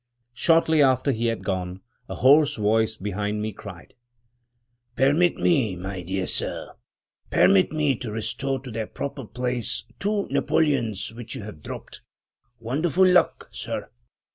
Shortly 0.33 0.81
after 0.81 1.11
he 1.11 1.27
had 1.27 1.43
gone, 1.43 1.81
a 2.09 2.15
hoarse 2.15 2.55
voice 2.55 2.97
behind 2.97 3.39
me 3.39 3.53
cried: 3.53 3.93
"Permit 4.95 5.35
me, 5.35 5.75
my 5.75 6.01
dear 6.01 6.25
sir— 6.25 6.71
permit 7.29 7.71
me 7.71 7.95
to 7.97 8.11
restore 8.11 8.59
to 8.61 8.71
their 8.71 8.87
proper 8.87 9.25
place 9.25 9.83
two 9.99 10.27
napoleons 10.31 11.13
which 11.13 11.35
you 11.35 11.43
have 11.43 11.61
dropped. 11.61 12.01
Wonderful 12.59 13.05
luck, 13.05 13.47
sir! 13.51 13.91